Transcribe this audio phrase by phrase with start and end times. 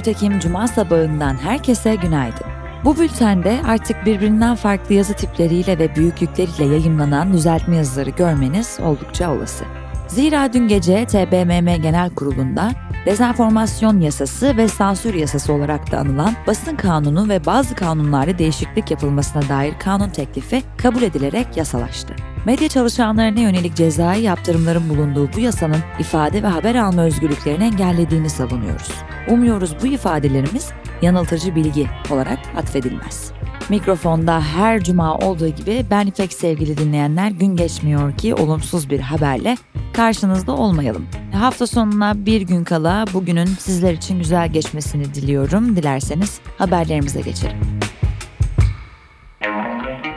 [0.00, 2.46] 14 Ekim Cuma sabahından herkese günaydın.
[2.84, 9.64] Bu bültende artık birbirinden farklı yazı tipleriyle ve büyüklükleriyle yayınlanan düzeltme yazıları görmeniz oldukça olası.
[10.08, 12.70] Zira dün gece TBMM Genel Kurulu'nda
[13.06, 19.48] dezenformasyon yasası ve sansür yasası olarak da anılan basın kanunu ve bazı kanunlarda değişiklik yapılmasına
[19.48, 22.14] dair kanun teklifi kabul edilerek yasalaştı.
[22.46, 28.92] Medya çalışanlarına yönelik cezai yaptırımların bulunduğu bu yasanın ifade ve haber alma özgürlüklerini engellediğini savunuyoruz.
[29.28, 30.70] Umuyoruz bu ifadelerimiz
[31.02, 33.32] yanıltıcı bilgi olarak atfedilmez.
[33.68, 39.56] Mikrofonda her cuma olduğu gibi ben İpek sevgili dinleyenler gün geçmiyor ki olumsuz bir haberle
[39.92, 41.06] karşınızda olmayalım.
[41.32, 45.76] Hafta sonuna bir gün kala bugünün sizler için güzel geçmesini diliyorum.
[45.76, 47.58] Dilerseniz haberlerimize geçelim.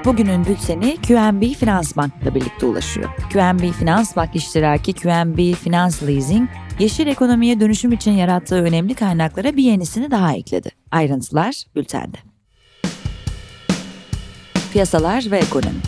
[0.05, 3.09] Bugünün bülteni QNB Finans Bank ile birlikte ulaşıyor.
[3.33, 9.63] QNB Finans Bank iştiraki QNB Finans Leasing, yeşil ekonomiye dönüşüm için yarattığı önemli kaynaklara bir
[9.63, 10.69] yenisini daha ekledi.
[10.91, 12.17] Ayrıntılar bültende.
[14.73, 15.81] Piyasalar ve ekonomi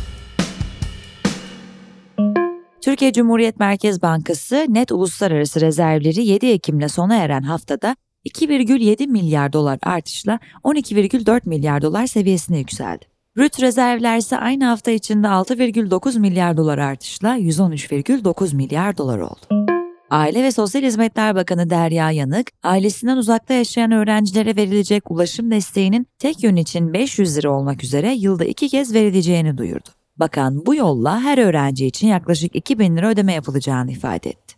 [2.81, 9.79] Türkiye Cumhuriyet Merkez Bankası net uluslararası rezervleri 7 Ekim'le sona eren haftada 2,7 milyar dolar
[9.81, 13.14] artışla 12,4 milyar dolar seviyesine yükseldi.
[13.38, 19.72] Rüt rezervler ise aynı hafta içinde 6,9 milyar dolar artışla 113,9 milyar dolar oldu.
[20.09, 26.44] Aile ve Sosyal Hizmetler Bakanı Derya Yanık, ailesinden uzakta yaşayan öğrencilere verilecek ulaşım desteğinin tek
[26.44, 29.89] yön için 500 lira olmak üzere yılda iki kez verileceğini duyurdu.
[30.17, 34.56] Bakan bu yolla her öğrenci için yaklaşık 2000 lira ödeme yapılacağını ifade etti.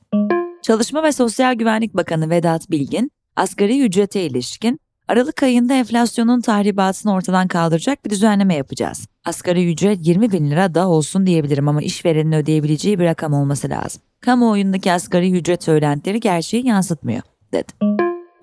[0.61, 7.47] Çalışma ve Sosyal Güvenlik Bakanı Vedat Bilgin, asgari ücrete ilişkin Aralık ayında enflasyonun tahribatını ortadan
[7.47, 9.07] kaldıracak bir düzenleme yapacağız.
[9.25, 14.01] Asgari ücret 20 bin lira da olsun diyebilirim ama işverenin ödeyebileceği bir rakam olması lazım.
[14.21, 17.21] Kamuoyundaki asgari ücret söylentileri gerçeği yansıtmıyor,
[17.53, 17.73] dedi.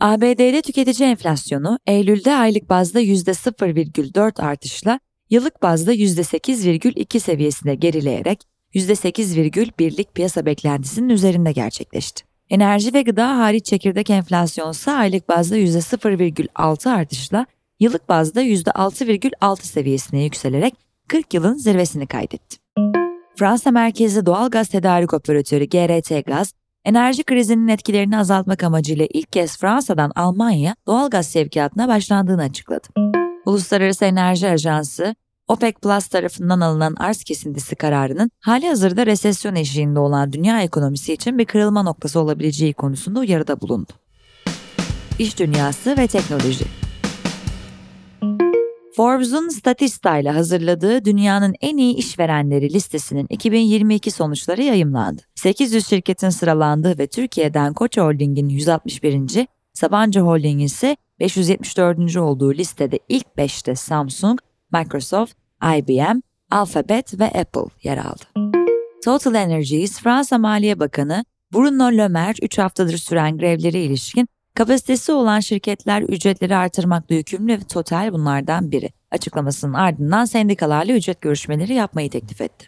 [0.00, 5.00] ABD'de tüketici enflasyonu Eylül'de aylık bazda %0,4 artışla
[5.31, 8.43] yıllık bazda %8,2 seviyesine gerileyerek
[8.75, 12.34] %8,1'lik piyasa beklentisinin üzerinde gerçekleşti.
[12.50, 17.47] Enerji ve gıda hariç çekirdek enflasyon ise aylık bazda %0,6 artışla
[17.81, 20.75] yıllık bazda %6,6 seviyesine yükselerek
[21.09, 22.56] 40 yılın zirvesini kaydetti.
[23.37, 26.53] Fransa merkezli doğal gaz tedarik operatörü GRT Gaz,
[26.84, 32.88] enerji krizinin etkilerini azaltmak amacıyla ilk kez Fransa'dan Almanya doğal gaz sevkiyatına başlandığını açıkladı.
[33.47, 35.15] Uluslararası Enerji Ajansı,
[35.49, 41.38] OPEC Plus tarafından alınan arz kesintisi kararının hali hazırda resesyon eşiğinde olan dünya ekonomisi için
[41.38, 43.93] bir kırılma noktası olabileceği konusunda uyarıda bulundu.
[45.19, 46.65] İş dünyası ve teknoloji
[48.97, 55.22] Forbes'un Statista ile hazırladığı dünyanın en iyi işverenleri listesinin 2022 sonuçları yayımlandı.
[55.34, 59.47] 800 şirketin sıralandığı ve Türkiye'den Koç Holding'in 161.
[59.72, 62.16] Sabancı Holding'in ise 574.
[62.16, 64.38] olduğu listede ilk 5'te Samsung,
[64.75, 65.35] Microsoft,
[65.77, 66.21] IBM,
[66.51, 68.55] Alphabet ve Apple yer aldı.
[69.05, 71.25] Total Energies Fransa Maliye Bakanı
[71.55, 77.61] Bruno Le Maire 3 haftadır süren grevlere ilişkin kapasitesi olan şirketler ücretleri artırmakla yükümlü ve
[77.61, 78.91] Total bunlardan biri.
[79.11, 82.67] Açıklamasının ardından sendikalarla ücret görüşmeleri yapmayı teklif etti.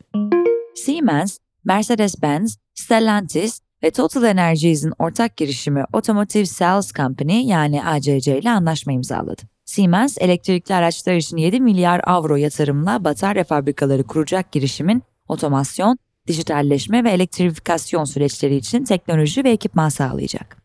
[0.74, 8.92] Siemens, Mercedes-Benz, Stellantis ve Total Energies'in ortak girişimi Automotive Cells Company yani ACC ile anlaşma
[8.92, 9.55] imzaladı.
[9.66, 17.10] Siemens, elektrikli araçlar için 7 milyar avro yatırımla batarya fabrikaları kuracak girişimin otomasyon, dijitalleşme ve
[17.10, 20.56] elektrifikasyon süreçleri için teknoloji ve ekipman sağlayacak.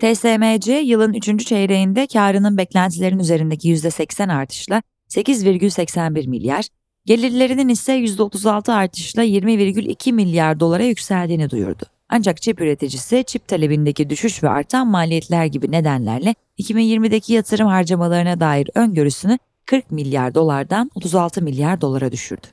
[0.00, 1.46] TSMC yılın 3.
[1.46, 6.66] çeyreğinde karının beklentilerin üzerindeki %80 artışla 8,81 milyar,
[7.06, 11.84] gelirlerinin ise %36 artışla 20,2 milyar dolara yükseldiğini duyurdu.
[12.14, 18.70] Ancak çip üreticisi çip talebindeki düşüş ve artan maliyetler gibi nedenlerle 2020'deki yatırım harcamalarına dair
[18.74, 22.46] öngörüsünü 40 milyar dolardan 36 milyar dolara düşürdü.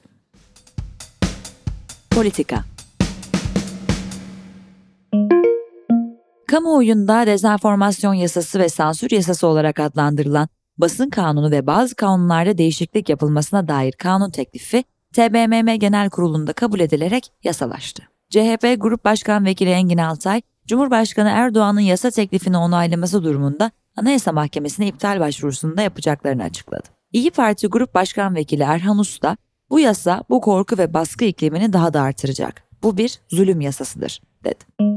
[2.09, 2.63] Politika
[6.47, 10.47] Kamuoyunda dezenformasyon yasası ve sansür yasası olarak adlandırılan
[10.77, 14.83] basın kanunu ve bazı kanunlarda değişiklik yapılmasına dair kanun teklifi
[15.13, 18.18] TBMM Genel Kurulu'nda kabul edilerek yasalaştı.
[18.29, 25.19] CHP Grup Başkan Vekili Engin Altay, Cumhurbaşkanı Erdoğan'ın yasa teklifini onaylaması durumunda Anayasa Mahkemesi'ne iptal
[25.19, 26.87] başvurusunda yapacaklarını açıkladı.
[27.13, 29.37] İyi Parti Grup Başkan Vekili Erhan Usta,
[29.69, 32.63] bu yasa bu korku ve baskı iklimini daha da artıracak.
[32.83, 34.89] Bu bir zulüm yasasıdır, dedi.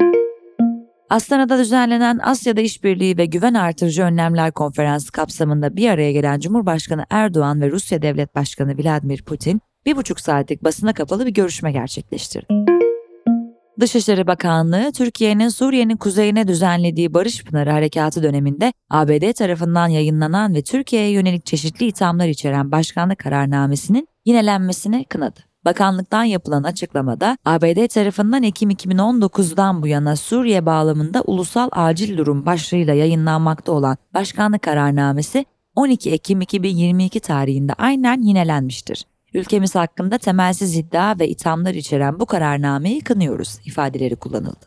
[1.10, 7.60] Astana'da düzenlenen Asya'da İşbirliği ve Güven Artırıcı Önlemler Konferansı kapsamında bir araya gelen Cumhurbaşkanı Erdoğan
[7.60, 12.71] ve Rusya Devlet Başkanı Vladimir Putin, bir buçuk saatlik basına kapalı bir görüşme gerçekleştirdi.
[13.82, 21.10] Dışişleri Bakanlığı, Türkiye'nin Suriye'nin kuzeyine düzenlediği Barış Pınarı Harekatı döneminde ABD tarafından yayınlanan ve Türkiye'ye
[21.10, 25.40] yönelik çeşitli ithamlar içeren başkanlık kararnamesinin yinelenmesini kınadı.
[25.64, 32.94] Bakanlıktan yapılan açıklamada ABD tarafından Ekim 2019'dan bu yana Suriye bağlamında ulusal acil durum başlığıyla
[32.94, 35.44] yayınlanmakta olan başkanlık kararnamesi
[35.76, 39.04] 12 Ekim 2022 tarihinde aynen yinelenmiştir.
[39.34, 44.66] Ülkemiz hakkında temelsiz iddia ve ithamlar içeren bu kararnameyi kınıyoruz ifadeleri kullanıldı.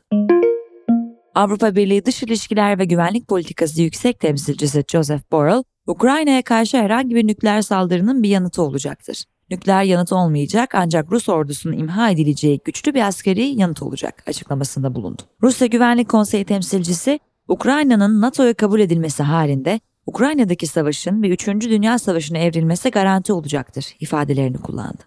[1.35, 7.27] Avrupa Birliği Dış İlişkiler ve Güvenlik Politikası Yüksek Temsilcisi Joseph Borrell, Ukrayna'ya karşı herhangi bir
[7.27, 9.23] nükleer saldırının bir yanıtı olacaktır.
[9.49, 15.21] Nükleer yanıt olmayacak ancak Rus ordusunun imha edileceği güçlü bir askeri yanıt olacak açıklamasında bulundu.
[15.43, 21.47] Rusya Güvenlik Konseyi temsilcisi, Ukrayna'nın NATO'ya kabul edilmesi halinde Ukrayna'daki savaşın ve 3.
[21.47, 25.03] Dünya Savaşı'na evrilmesi garanti olacaktır ifadelerini kullandı.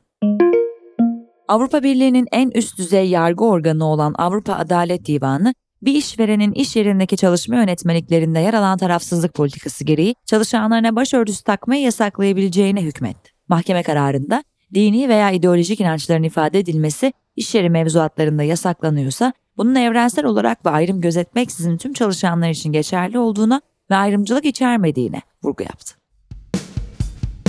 [1.48, 7.16] Avrupa Birliği'nin en üst düzey yargı organı olan Avrupa Adalet Divanı, bir işverenin iş yerindeki
[7.16, 13.30] çalışma yönetmeliklerinde yer alan tarafsızlık politikası gereği çalışanlarına başörtüsü takmayı yasaklayabileceğine hükmetti.
[13.48, 20.66] Mahkeme kararında dini veya ideolojik inançların ifade edilmesi iş yeri mevzuatlarında yasaklanıyorsa bunun evrensel olarak
[20.66, 23.60] ve ayrım gözetmeksizin tüm çalışanlar için geçerli olduğuna
[23.90, 25.94] ve ayrımcılık içermediğine vurgu yaptı.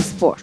[0.00, 0.42] Spor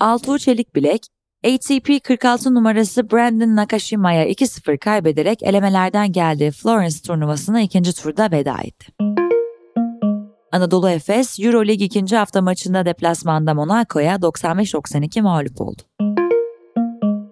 [0.00, 1.06] Altuğ Çelik Bilek,
[1.46, 8.86] ATP 46 numarası Brandon Nakashima'ya 2-0 kaybederek elemelerden geldiği Florence turnuvasına ikinci turda veda etti.
[10.52, 15.82] Anadolu Efes, Euroleague ikinci hafta maçında deplasmanda Monaco'ya 95-92 mağlup oldu.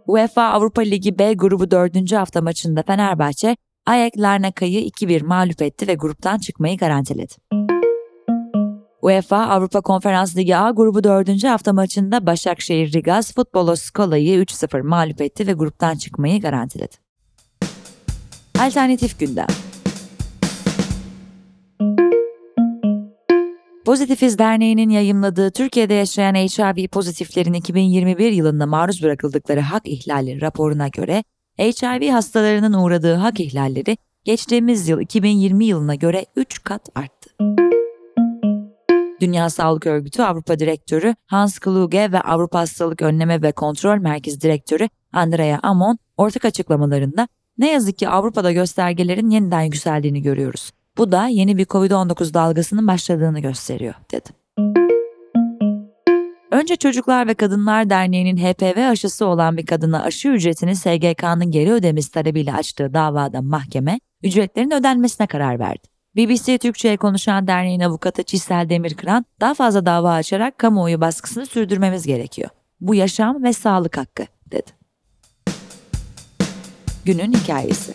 [0.07, 2.13] UEFA Avrupa Ligi B grubu 4.
[2.13, 7.35] hafta maçında Fenerbahçe, Ayak Larnaka'yı 2-1 mağlup etti ve gruptan çıkmayı garantiledi.
[9.03, 11.45] UEFA Avrupa Konferans Ligi A grubu 4.
[11.45, 16.97] hafta maçında Başakşehir Rigaz Futbolo Skola'yı 3-0 mağlup etti ve gruptan çıkmayı garantiledi.
[18.59, 19.47] Alternatif gündem
[23.85, 31.25] Pozitifiz Derneği'nin yayımladığı Türkiye'de yaşayan HIV pozitiflerin 2021 yılında maruz bırakıldıkları hak ihlali raporuna göre
[31.59, 37.31] HIV hastalarının uğradığı hak ihlalleri geçtiğimiz yıl 2020 yılına göre 3 kat arttı.
[39.21, 44.89] Dünya Sağlık Örgütü Avrupa Direktörü Hans Kluge ve Avrupa Hastalık Önleme ve Kontrol Merkezi Direktörü
[45.13, 47.29] Andrea Amon ortak açıklamalarında
[47.59, 50.71] ne yazık ki Avrupa'da göstergelerin yeniden yükseldiğini görüyoruz.
[50.99, 54.44] Bu da yeni bir COVID-19 dalgasının başladığını gösteriyor, dedi.
[56.65, 62.11] Önce Çocuklar ve Kadınlar Derneği'nin HPV aşısı olan bir kadına aşı ücretini SGK'nın geri ödemesi
[62.13, 65.89] talebiyle açtığı davada mahkeme, ücretlerin ödenmesine karar verdi.
[66.17, 72.51] BBC Türkçe'ye konuşan derneğin avukatı Çisel Demirkıran, daha fazla dava açarak kamuoyu baskısını sürdürmemiz gerekiyor.
[72.81, 74.71] Bu yaşam ve sağlık hakkı, dedi.
[77.05, 77.95] Günün Hikayesi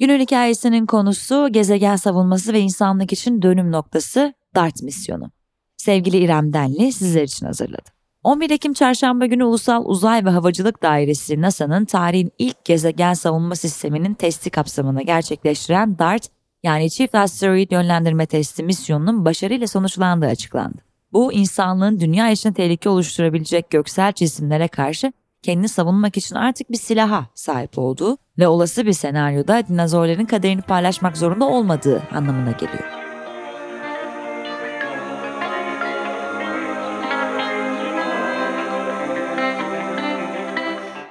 [0.00, 5.30] Günün hikayesinin konusu gezegen savunması ve insanlık için dönüm noktası DART misyonu.
[5.76, 7.90] Sevgili İrem Denli sizler için hazırladı.
[8.24, 14.14] 11 Ekim Çarşamba günü Ulusal Uzay ve Havacılık Dairesi NASA'nın tarihin ilk gezegen savunma sisteminin
[14.14, 16.28] testi kapsamında gerçekleştiren DART
[16.62, 20.78] yani Çift Asteroid Yönlendirme Testi misyonunun başarıyla sonuçlandığı açıklandı.
[21.12, 27.26] Bu insanlığın dünya için tehlike oluşturabilecek göksel cisimlere karşı kendini savunmak için artık bir silaha
[27.34, 33.09] sahip olduğu ve olası bir senaryoda dinozorların kaderini paylaşmak zorunda olmadığı anlamına geliyor.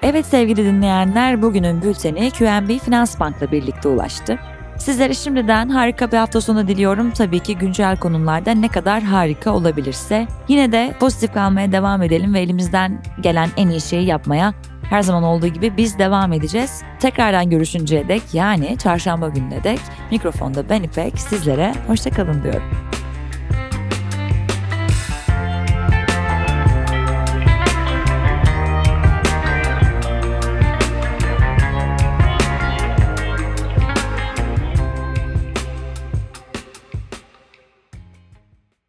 [0.10, 4.40] Evet sevgili dinleyenler bugünün bülteni QNB Finans Bank'la birlikte ulaştı.
[4.78, 7.12] Sizlere şimdiden harika bir hafta sonu diliyorum.
[7.12, 10.28] Tabii ki güncel konularda ne kadar harika olabilirse.
[10.48, 14.54] Yine de pozitif kalmaya devam edelim ve elimizden gelen en iyi şeyi yapmaya
[14.90, 16.82] her zaman olduğu gibi biz devam edeceğiz.
[17.00, 19.80] Tekrardan görüşünceye dek yani çarşamba gününe dek
[20.12, 22.89] mikrofonda ben İpek sizlere hoşçakalın diyorum.